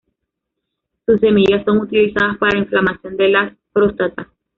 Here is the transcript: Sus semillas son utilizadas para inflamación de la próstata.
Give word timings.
Sus 1.05 1.19
semillas 1.19 1.63
son 1.63 1.77
utilizadas 1.77 2.35
para 2.39 2.57
inflamación 2.57 3.17
de 3.17 3.27
la 3.29 3.55
próstata. 3.71 4.31